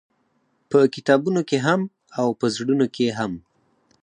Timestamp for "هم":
1.67-1.81, 3.17-3.35